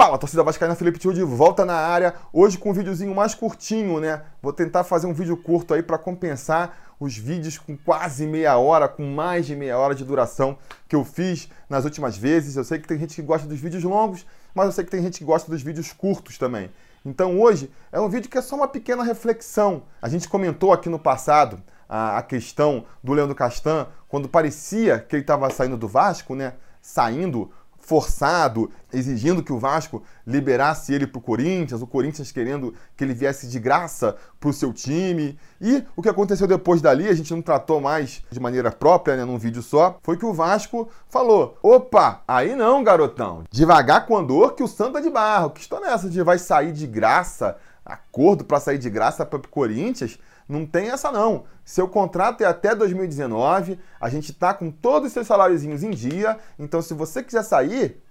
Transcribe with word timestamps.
Fala, 0.00 0.16
torcida 0.16 0.42
vascaína, 0.42 0.74
Felipe 0.74 0.98
Tio 0.98 1.12
de 1.12 1.22
volta 1.22 1.62
na 1.62 1.74
área, 1.74 2.14
hoje 2.32 2.56
com 2.56 2.70
um 2.70 2.72
videozinho 2.72 3.14
mais 3.14 3.34
curtinho, 3.34 4.00
né? 4.00 4.22
Vou 4.40 4.50
tentar 4.50 4.82
fazer 4.82 5.06
um 5.06 5.12
vídeo 5.12 5.36
curto 5.36 5.74
aí 5.74 5.82
para 5.82 5.98
compensar 5.98 6.94
os 6.98 7.18
vídeos 7.18 7.58
com 7.58 7.76
quase 7.76 8.26
meia 8.26 8.56
hora, 8.56 8.88
com 8.88 9.04
mais 9.04 9.44
de 9.44 9.54
meia 9.54 9.76
hora 9.76 9.94
de 9.94 10.02
duração 10.02 10.56
que 10.88 10.96
eu 10.96 11.04
fiz 11.04 11.50
nas 11.68 11.84
últimas 11.84 12.16
vezes. 12.16 12.56
Eu 12.56 12.64
sei 12.64 12.78
que 12.78 12.88
tem 12.88 12.98
gente 12.98 13.14
que 13.14 13.20
gosta 13.20 13.46
dos 13.46 13.60
vídeos 13.60 13.84
longos, 13.84 14.24
mas 14.54 14.64
eu 14.64 14.72
sei 14.72 14.84
que 14.86 14.90
tem 14.90 15.02
gente 15.02 15.18
que 15.18 15.24
gosta 15.26 15.50
dos 15.50 15.60
vídeos 15.60 15.92
curtos 15.92 16.38
também. 16.38 16.70
Então 17.04 17.38
hoje 17.38 17.70
é 17.92 18.00
um 18.00 18.08
vídeo 18.08 18.30
que 18.30 18.38
é 18.38 18.42
só 18.42 18.56
uma 18.56 18.68
pequena 18.68 19.04
reflexão. 19.04 19.82
A 20.00 20.08
gente 20.08 20.30
comentou 20.30 20.72
aqui 20.72 20.88
no 20.88 20.98
passado 20.98 21.62
a, 21.86 22.16
a 22.16 22.22
questão 22.22 22.86
do 23.04 23.12
Leandro 23.12 23.34
Castan, 23.34 23.86
quando 24.08 24.30
parecia 24.30 24.98
que 24.98 25.14
ele 25.14 25.24
estava 25.24 25.50
saindo 25.50 25.76
do 25.76 25.86
Vasco, 25.86 26.34
né? 26.34 26.54
Saindo 26.80 27.50
forçado, 27.90 28.70
exigindo 28.92 29.42
que 29.42 29.52
o 29.52 29.58
Vasco 29.58 30.00
liberasse 30.24 30.94
ele 30.94 31.08
para 31.08 31.18
o 31.18 31.20
Corinthians, 31.20 31.82
o 31.82 31.86
Corinthians 31.88 32.30
querendo 32.30 32.72
que 32.96 33.02
ele 33.02 33.12
viesse 33.12 33.48
de 33.48 33.58
graça 33.58 34.14
para 34.38 34.48
o 34.48 34.52
seu 34.52 34.72
time. 34.72 35.36
E 35.60 35.82
o 35.96 36.00
que 36.00 36.08
aconteceu 36.08 36.46
depois 36.46 36.80
dali, 36.80 37.08
a 37.08 37.14
gente 37.14 37.34
não 37.34 37.42
tratou 37.42 37.80
mais 37.80 38.22
de 38.30 38.38
maneira 38.38 38.70
própria, 38.70 39.16
né, 39.16 39.24
num 39.24 39.36
vídeo 39.36 39.60
só, 39.60 39.98
foi 40.04 40.16
que 40.16 40.24
o 40.24 40.32
Vasco 40.32 40.88
falou: 41.08 41.58
opa, 41.60 42.22
aí 42.28 42.54
não, 42.54 42.84
garotão, 42.84 43.42
devagar 43.50 44.06
com 44.06 44.16
andor 44.16 44.54
que 44.54 44.62
o 44.62 44.68
Santa 44.68 45.02
de 45.02 45.10
barro, 45.10 45.50
que 45.50 45.60
estou 45.60 45.80
nessa 45.80 46.08
de 46.08 46.22
vai 46.22 46.38
sair 46.38 46.70
de 46.70 46.86
graça, 46.86 47.56
acordo 47.92 48.44
para 48.44 48.60
sair 48.60 48.78
de 48.78 48.88
graça 48.88 49.26
para 49.26 49.38
o 49.38 49.48
Corinthians. 49.48 50.18
Não 50.48 50.66
tem 50.66 50.90
essa 50.90 51.12
não. 51.12 51.44
Seu 51.64 51.86
contrato 51.88 52.42
é 52.42 52.46
até 52.46 52.74
2019, 52.74 53.78
a 54.00 54.08
gente 54.08 54.32
tá 54.32 54.52
com 54.52 54.70
todos 54.70 55.08
os 55.08 55.12
seus 55.12 55.26
saláriozinhos 55.26 55.82
em 55.82 55.90
dia, 55.90 56.38
então 56.58 56.82
se 56.82 56.92
você 56.92 57.22
quiser 57.22 57.44
sair, 57.44 58.02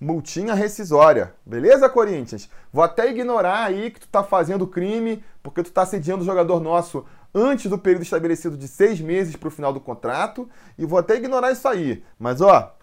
multinha 0.00 0.54
rescisória. 0.54 1.34
Beleza, 1.44 1.88
Corinthians? 1.88 2.48
Vou 2.72 2.84
até 2.84 3.10
ignorar 3.10 3.64
aí 3.64 3.90
que 3.90 4.00
tu 4.00 4.08
tá 4.08 4.22
fazendo 4.22 4.66
crime, 4.66 5.24
porque 5.42 5.62
tu 5.62 5.72
tá 5.72 5.84
sediando 5.84 6.22
o 6.22 6.26
jogador 6.26 6.60
nosso 6.60 7.04
antes 7.34 7.68
do 7.68 7.76
período 7.78 8.02
estabelecido 8.02 8.56
de 8.56 8.68
seis 8.68 9.00
meses 9.00 9.34
para 9.34 9.48
o 9.48 9.50
final 9.50 9.72
do 9.72 9.80
contrato, 9.80 10.48
e 10.78 10.86
vou 10.86 10.98
até 10.98 11.16
ignorar 11.16 11.50
isso 11.50 11.66
aí. 11.66 12.04
Mas 12.16 12.40
ó, 12.40 12.76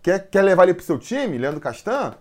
quer, 0.00 0.30
quer 0.30 0.42
levar 0.42 0.62
ele 0.62 0.74
pro 0.74 0.84
seu 0.84 0.98
time, 0.98 1.36
Leandro 1.36 1.60
Castan? 1.60 2.14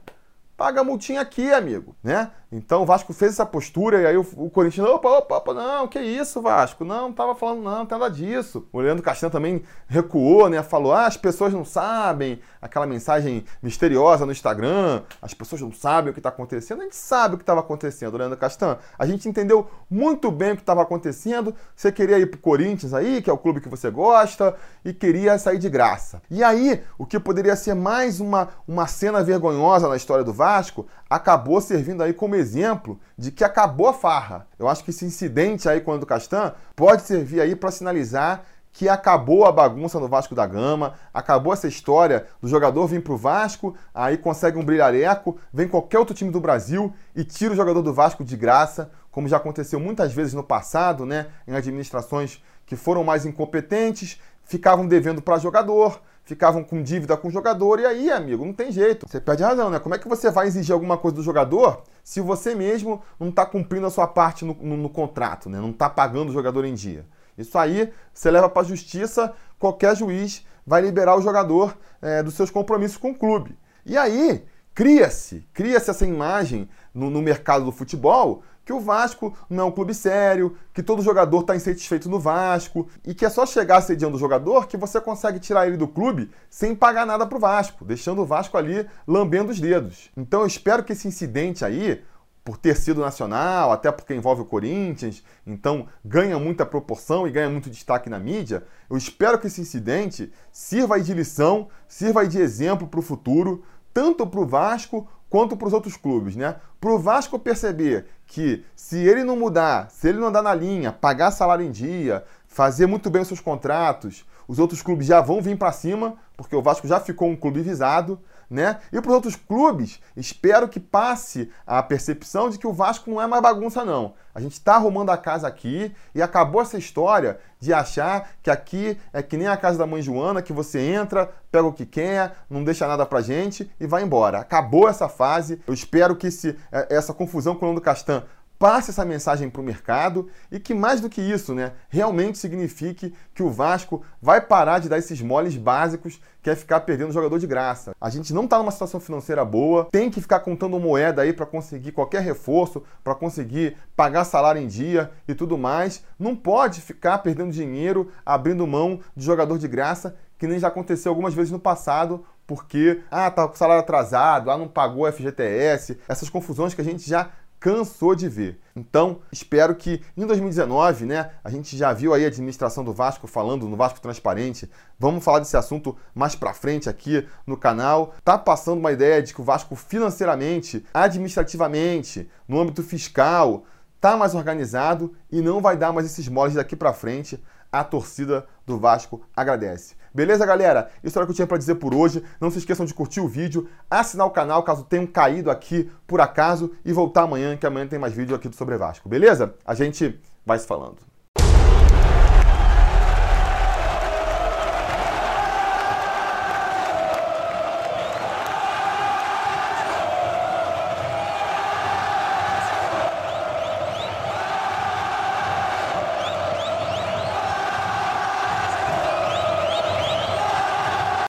Paga 0.57 0.81
a 0.81 0.83
multinha 0.83 1.21
aqui, 1.21 1.53
amigo, 1.53 1.95
né? 2.03 2.31
Então 2.51 2.81
o 2.81 2.85
Vasco 2.85 3.13
fez 3.13 3.33
essa 3.33 3.45
postura 3.45 4.01
e 4.01 4.05
aí 4.07 4.17
o, 4.17 4.25
o 4.35 4.49
Corinthians, 4.49 4.87
opa, 4.87 5.07
opa, 5.07 5.37
opa, 5.37 5.53
não, 5.53 5.87
que 5.87 5.99
isso, 5.99 6.41
Vasco? 6.41 6.83
Não, 6.83 7.09
não 7.09 7.13
tava 7.13 7.35
falando, 7.35 7.61
não, 7.61 7.79
não 7.79 7.85
tem 7.85 7.97
nada 7.97 8.11
disso. 8.11 8.67
O 8.73 8.79
Leandro 8.79 9.03
Castanho 9.03 9.31
também 9.31 9.61
recuou, 9.87 10.49
né? 10.49 10.63
Falou, 10.63 10.91
ah, 10.91 11.05
as 11.05 11.15
pessoas 11.15 11.53
não 11.53 11.63
sabem, 11.63 12.39
aquela 12.59 12.87
mensagem 12.87 13.45
misteriosa 13.61 14.25
no 14.25 14.31
Instagram, 14.31 15.03
as 15.21 15.33
pessoas 15.33 15.61
não 15.61 15.71
sabem 15.71 16.09
o 16.09 16.13
que 16.13 16.19
está 16.19 16.29
acontecendo. 16.29 16.81
A 16.81 16.83
gente 16.85 16.95
sabe 16.95 17.35
o 17.35 17.37
que 17.37 17.43
estava 17.43 17.59
acontecendo, 17.59 18.17
Leandro 18.17 18.37
Castanho. 18.37 18.79
A 18.97 19.05
gente 19.05 19.29
entendeu 19.29 19.69
muito 19.89 20.31
bem 20.31 20.53
o 20.53 20.55
que 20.55 20.63
estava 20.63 20.81
acontecendo. 20.81 21.53
Você 21.75 21.91
queria 21.91 22.17
ir 22.17 22.25
pro 22.31 22.39
Corinthians 22.39 22.95
aí, 22.95 23.21
que 23.21 23.29
é 23.29 23.33
o 23.33 23.37
clube 23.37 23.61
que 23.61 23.69
você 23.69 23.91
gosta, 23.91 24.55
e 24.83 24.91
queria 24.91 25.37
sair 25.37 25.59
de 25.59 25.69
graça. 25.69 26.19
E 26.31 26.43
aí, 26.43 26.81
o 26.97 27.05
que 27.05 27.19
poderia 27.19 27.55
ser 27.55 27.75
mais 27.75 28.19
uma, 28.19 28.49
uma 28.67 28.87
cena 28.87 29.23
vergonhosa 29.23 29.87
na 29.87 29.95
história 29.95 30.23
do 30.23 30.33
Vasco, 30.33 30.87
acabou 31.07 31.61
servindo 31.61 32.01
aí 32.01 32.13
como 32.13 32.38
exemplo 32.39 32.99
de 33.17 33.31
que 33.31 33.43
acabou 33.43 33.87
a 33.87 33.93
farra. 33.93 34.47
Eu 34.57 34.67
acho 34.67 34.83
que 34.83 34.89
esse 34.89 35.05
incidente 35.05 35.67
aí 35.69 35.81
com 35.81 35.95
o 35.95 36.05
Castan 36.05 36.53
pode 36.75 37.03
servir 37.03 37.41
aí 37.41 37.55
para 37.55 37.71
sinalizar 37.71 38.43
que 38.71 38.87
acabou 38.87 39.45
a 39.45 39.51
bagunça 39.51 39.99
no 39.99 40.07
Vasco 40.07 40.35
da 40.35 40.45
Gama, 40.45 40.93
acabou 41.13 41.51
essa 41.51 41.67
história 41.67 42.27
do 42.41 42.47
jogador 42.47 42.87
vir 42.87 43.03
para 43.03 43.13
o 43.13 43.17
Vasco, 43.17 43.75
aí 43.93 44.17
consegue 44.17 44.57
um 44.57 44.63
brilhareco, 44.63 45.37
vem 45.51 45.67
qualquer 45.67 45.99
outro 45.99 46.15
time 46.15 46.31
do 46.31 46.39
Brasil 46.39 46.93
e 47.15 47.23
tira 47.23 47.53
o 47.53 47.57
jogador 47.57 47.81
do 47.81 47.93
Vasco 47.93 48.23
de 48.23 48.37
graça, 48.37 48.91
como 49.11 49.27
já 49.27 49.37
aconteceu 49.37 49.79
muitas 49.79 50.13
vezes 50.13 50.33
no 50.33 50.43
passado, 50.43 51.05
né, 51.05 51.27
em 51.47 51.55
administrações 51.55 52.41
que 52.65 52.75
foram 52.75 53.03
mais 53.03 53.25
incompetentes, 53.25 54.19
ficavam 54.43 54.87
devendo 54.87 55.21
para 55.21 55.39
jogador, 55.39 55.99
ficavam 56.29 56.63
com 56.63 56.83
dívida 56.83 57.17
com 57.17 57.27
o 57.27 57.31
jogador, 57.31 57.79
e 57.79 57.85
aí, 57.85 58.11
amigo, 58.11 58.45
não 58.45 58.53
tem 58.53 58.71
jeito. 58.71 59.07
Você 59.09 59.19
perde 59.19 59.43
razão, 59.43 59.69
né? 59.71 59.79
Como 59.79 59.95
é 59.95 59.97
que 59.97 60.07
você 60.07 60.29
vai 60.29 60.45
exigir 60.45 60.71
alguma 60.71 60.95
coisa 60.95 61.17
do 61.17 61.23
jogador 61.23 61.81
se 62.03 62.21
você 62.21 62.53
mesmo 62.53 63.01
não 63.19 63.29
está 63.29 63.45
cumprindo 63.47 63.87
a 63.87 63.89
sua 63.89 64.07
parte 64.07 64.45
no, 64.45 64.53
no, 64.53 64.77
no 64.77 64.89
contrato, 64.89 65.49
né? 65.49 65.59
Não 65.59 65.71
está 65.71 65.89
pagando 65.89 66.29
o 66.29 66.33
jogador 66.33 66.65
em 66.65 66.75
dia? 66.75 67.03
Isso 67.35 67.57
aí 67.57 67.91
você 68.13 68.29
leva 68.29 68.47
para 68.47 68.61
a 68.61 68.65
justiça, 68.65 69.33
qualquer 69.57 69.95
juiz 69.95 70.45
vai 70.67 70.81
liberar 70.81 71.17
o 71.17 71.21
jogador 71.21 71.75
é, 71.99 72.21
dos 72.21 72.35
seus 72.35 72.51
compromissos 72.51 72.97
com 72.97 73.09
o 73.09 73.15
clube. 73.15 73.57
E 73.83 73.97
aí 73.97 74.45
cria-se, 74.75 75.47
cria-se 75.51 75.89
essa 75.89 76.05
imagem 76.05 76.69
no, 76.99 77.09
no 77.09 77.21
mercado 77.21 77.65
do 77.65 77.71
futebol 77.71 78.43
que 78.69 78.73
o 78.73 78.79
Vasco 78.79 79.35
não 79.49 79.63
é 79.63 79.65
um 79.65 79.71
clube 79.71 79.95
sério, 79.95 80.55
que 80.71 80.83
todo 80.83 81.01
jogador 81.01 81.39
está 81.39 81.55
insatisfeito 81.55 82.07
no 82.07 82.19
Vasco 82.19 82.87
e 83.03 83.15
que 83.15 83.25
é 83.25 83.29
só 83.29 83.43
chegar 83.43 83.81
sediando 83.81 84.15
o 84.15 84.19
jogador 84.19 84.67
que 84.67 84.77
você 84.77 85.01
consegue 85.01 85.39
tirar 85.39 85.65
ele 85.65 85.75
do 85.75 85.87
clube 85.87 86.29
sem 86.51 86.75
pagar 86.75 87.03
nada 87.03 87.25
para 87.25 87.35
o 87.35 87.41
Vasco, 87.41 87.83
deixando 87.83 88.21
o 88.21 88.27
Vasco 88.27 88.55
ali 88.55 88.87
lambendo 89.07 89.51
os 89.51 89.59
dedos. 89.59 90.11
Então 90.15 90.41
eu 90.41 90.45
espero 90.45 90.83
que 90.83 90.93
esse 90.93 91.07
incidente 91.07 91.65
aí, 91.65 92.03
por 92.43 92.57
ter 92.57 92.75
sido 92.75 93.01
nacional, 93.01 93.71
até 93.71 93.91
porque 93.91 94.13
envolve 94.13 94.43
o 94.43 94.45
Corinthians, 94.45 95.23
então 95.47 95.87
ganha 96.05 96.37
muita 96.37 96.63
proporção 96.63 97.27
e 97.27 97.31
ganha 97.31 97.49
muito 97.49 97.71
destaque 97.71 98.07
na 98.07 98.19
mídia. 98.19 98.63
Eu 98.87 98.97
espero 98.97 99.39
que 99.39 99.47
esse 99.47 99.61
incidente 99.61 100.31
sirva 100.51 100.97
aí 100.97 101.01
de 101.01 101.15
lição, 101.15 101.69
sirva 101.87 102.21
aí 102.21 102.27
de 102.27 102.39
exemplo 102.39 102.87
para 102.87 102.99
o 102.99 103.03
futuro, 103.03 103.63
tanto 103.91 104.27
para 104.27 104.39
o 104.39 104.45
Vasco 104.45 105.07
quanto 105.29 105.55
para 105.55 105.67
os 105.67 105.73
outros 105.73 105.95
clubes, 105.95 106.35
né? 106.35 106.55
Para 106.79 106.91
o 106.91 106.99
Vasco 106.99 107.37
perceber 107.37 108.07
que 108.25 108.65
se 108.75 108.97
ele 108.97 109.23
não 109.23 109.35
mudar, 109.35 109.89
se 109.91 110.09
ele 110.09 110.19
não 110.19 110.27
andar 110.27 110.41
na 110.41 110.53
linha, 110.53 110.91
pagar 110.91 111.31
salário 111.31 111.65
em 111.65 111.71
dia, 111.71 112.23
fazer 112.47 112.87
muito 112.87 113.09
bem 113.09 113.21
os 113.21 113.27
seus 113.27 113.39
contratos, 113.39 114.25
os 114.47 114.57
outros 114.57 114.81
clubes 114.81 115.05
já 115.05 115.21
vão 115.21 115.41
vir 115.41 115.57
para 115.57 115.71
cima, 115.71 116.15
porque 116.35 116.55
o 116.55 116.61
Vasco 116.61 116.87
já 116.87 116.99
ficou 116.99 117.29
um 117.29 117.35
clube 117.35 117.61
visado, 117.61 118.19
né? 118.49 118.79
E 118.91 118.99
para 118.99 119.09
os 119.09 119.15
outros 119.15 119.35
clubes, 119.35 119.99
espero 120.17 120.67
que 120.67 120.79
passe 120.79 121.51
a 121.67 121.81
percepção 121.83 122.49
de 122.49 122.57
que 122.57 122.65
o 122.65 122.73
Vasco 122.73 123.09
não 123.09 123.21
é 123.21 123.27
mais 123.27 123.43
bagunça, 123.43 123.85
não. 123.85 124.13
A 124.33 124.39
gente 124.39 124.53
está 124.53 124.75
arrumando 124.75 125.09
a 125.09 125.17
casa 125.17 125.47
aqui 125.47 125.93
e 126.15 126.21
acabou 126.21 126.61
essa 126.61 126.77
história 126.77 127.39
de 127.59 127.73
achar 127.73 128.29
que 128.41 128.49
aqui 128.49 128.97
é 129.11 129.21
que 129.21 129.35
nem 129.35 129.47
a 129.47 129.57
casa 129.57 129.77
da 129.77 129.85
mãe 129.85 130.01
Joana, 130.01 130.41
que 130.41 130.53
você 130.53 130.79
entra, 130.79 131.29
pega 131.51 131.67
o 131.67 131.73
que 131.73 131.85
quer, 131.85 132.35
não 132.49 132.63
deixa 132.63 132.87
nada 132.87 133.05
pra 133.05 133.21
gente 133.21 133.69
e 133.79 133.85
vai 133.85 134.01
embora. 134.01 134.39
Acabou 134.39 134.87
essa 134.87 135.09
fase. 135.09 135.61
Eu 135.67 135.73
espero 135.73 136.15
que 136.15 136.27
esse, 136.27 136.57
é, 136.71 136.95
essa 136.95 137.13
confusão 137.13 137.55
com 137.55 137.65
o 137.65 137.69
Nando 137.69 137.81
Castan 137.81 138.23
passe 138.59 138.91
essa 138.91 139.05
mensagem 139.05 139.49
para 139.49 139.61
o 139.61 139.63
mercado 139.63 140.27
e 140.51 140.59
que 140.59 140.73
mais 140.73 140.99
do 140.99 141.09
que 141.09 141.21
isso, 141.21 141.55
né, 141.55 141.71
realmente 141.87 142.37
signifique 142.37 143.13
que 143.33 143.41
o 143.41 143.49
Vasco 143.49 144.03
vai 144.21 144.41
parar 144.41 144.79
de 144.79 144.89
dar 144.89 144.97
esses 144.97 145.21
moles 145.21 145.55
básicos 145.55 146.19
que 146.43 146.49
é 146.49 146.55
ficar 146.55 146.81
perdendo 146.81 147.13
jogador 147.13 147.39
de 147.39 147.47
graça. 147.47 147.95
A 147.99 148.09
gente 148.09 148.33
não 148.33 148.43
está 148.43 148.57
numa 148.57 148.71
situação 148.71 148.99
financeira 148.99 149.45
boa, 149.45 149.87
tem 149.89 150.09
que 150.09 150.19
ficar 150.19 150.41
contando 150.41 150.77
moeda 150.77 151.21
aí 151.21 151.31
para 151.31 151.45
conseguir 151.45 151.93
qualquer 151.93 152.21
reforço, 152.21 152.83
para 153.01 153.15
conseguir 153.15 153.77
pagar 153.95 154.25
salário 154.25 154.61
em 154.61 154.67
dia 154.67 155.09
e 155.25 155.33
tudo 155.33 155.57
mais. 155.57 156.03
Não 156.19 156.35
pode 156.35 156.81
ficar 156.81 157.19
perdendo 157.19 157.51
dinheiro 157.51 158.11
abrindo 158.25 158.67
mão 158.67 158.99
de 159.15 159.25
jogador 159.25 159.57
de 159.57 159.67
graça, 159.69 160.15
que 160.37 160.47
nem 160.47 160.59
já 160.59 160.67
aconteceu 160.67 161.11
algumas 161.11 161.33
vezes 161.33 161.51
no 161.51 161.59
passado, 161.59 162.25
porque 162.47 163.01
ah, 163.11 163.29
tá 163.29 163.47
com 163.47 163.55
salário 163.55 163.81
atrasado, 163.81 164.49
ah, 164.49 164.57
não 164.57 164.67
pagou 164.67 165.09
FGTS, 165.11 165.99
essas 166.07 166.29
confusões 166.29 166.73
que 166.73 166.81
a 166.81 166.83
gente 166.83 167.07
já 167.07 167.29
cansou 167.59 168.15
de 168.15 168.29
ver. 168.29 168.59
Então, 168.75 169.19
espero 169.31 169.75
que 169.75 170.01
em 170.15 170.25
2019, 170.25 171.05
né, 171.05 171.31
a 171.43 171.49
gente 171.49 171.75
já 171.75 171.91
viu 171.91 172.13
aí 172.13 172.23
a 172.23 172.27
administração 172.27 172.83
do 172.83 172.93
Vasco 172.93 173.27
falando 173.27 173.67
no 173.67 173.75
Vasco 173.75 173.99
Transparente. 173.99 174.69
Vamos 174.97 175.23
falar 175.23 175.39
desse 175.39 175.57
assunto 175.57 175.97
mais 176.15 176.35
para 176.35 176.53
frente 176.53 176.89
aqui 176.89 177.27
no 177.45 177.57
canal. 177.57 178.13
Tá 178.23 178.37
passando 178.37 178.79
uma 178.79 178.91
ideia 178.91 179.21
de 179.21 179.33
que 179.33 179.41
o 179.41 179.43
Vasco 179.43 179.75
financeiramente, 179.75 180.85
administrativamente, 180.93 182.29
no 182.47 182.59
âmbito 182.59 182.81
fiscal, 182.81 183.65
tá 183.99 184.17
mais 184.17 184.35
organizado 184.35 185.13
e 185.31 185.41
não 185.41 185.61
vai 185.61 185.77
dar 185.77 185.91
mais 185.91 186.05
esses 186.05 186.27
moles 186.27 186.55
daqui 186.55 186.75
para 186.75 186.93
frente. 186.93 187.41
A 187.71 187.83
torcida 187.83 188.47
do 188.65 188.79
Vasco 188.79 189.21
agradece. 189.35 189.95
Beleza, 190.13 190.45
galera? 190.45 190.89
Isso 191.03 191.17
era 191.19 191.23
o 191.23 191.27
que 191.27 191.31
eu 191.31 191.35
tinha 191.35 191.47
para 191.47 191.57
dizer 191.57 191.75
por 191.75 191.93
hoje. 191.93 192.23
Não 192.41 192.49
se 192.49 192.57
esqueçam 192.57 192.85
de 192.85 192.93
curtir 192.95 193.19
o 193.19 193.27
vídeo, 193.27 193.69
assinar 193.89 194.25
o 194.25 194.31
canal 194.31 194.63
caso 194.63 194.83
tenham 194.83 195.05
caído 195.05 195.51
aqui 195.51 195.91
por 196.07 196.19
acaso 196.19 196.71
e 196.83 196.91
voltar 196.91 197.23
amanhã, 197.23 197.55
que 197.55 197.67
amanhã 197.67 197.87
tem 197.87 197.99
mais 197.99 198.13
vídeo 198.13 198.35
aqui 198.35 198.49
do 198.49 198.55
Sobre 198.55 198.75
Vasco. 198.75 199.07
Beleza? 199.07 199.53
A 199.63 199.75
gente 199.75 200.19
vai 200.43 200.57
se 200.57 200.65
falando. 200.65 201.08